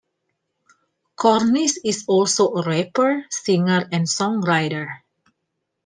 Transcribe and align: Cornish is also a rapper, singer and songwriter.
Cornish 1.15 1.77
is 1.85 2.05
also 2.07 2.55
a 2.55 2.63
rapper, 2.63 3.23
singer 3.29 3.87
and 3.91 4.07
songwriter. 4.07 4.93